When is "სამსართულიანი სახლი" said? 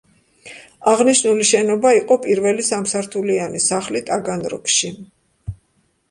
2.67-4.01